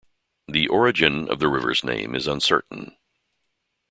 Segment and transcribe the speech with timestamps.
[0.47, 2.97] The origin of the river's name is uncertain.